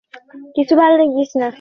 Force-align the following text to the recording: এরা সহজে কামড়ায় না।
এরা 0.03 0.19
সহজে 0.59 0.75
কামড়ায় 0.79 1.35
না। 1.35 1.47